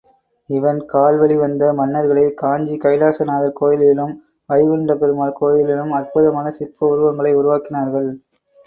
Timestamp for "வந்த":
1.37-1.73